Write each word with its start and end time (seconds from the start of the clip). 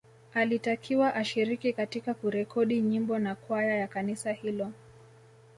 Alitakiwa 0.33 1.15
ashiriki 1.15 1.73
katika 1.73 2.13
kurekodi 2.13 2.81
nyimbo 2.81 3.19
na 3.19 3.35
kwaya 3.35 3.77
ya 3.77 3.87
kanisa 3.87 4.31
hilo 4.31 4.71